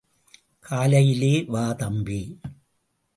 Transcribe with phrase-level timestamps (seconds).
[0.65, 2.21] காலையிலே வா தம்பி!